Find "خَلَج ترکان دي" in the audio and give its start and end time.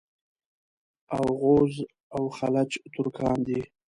2.37-3.61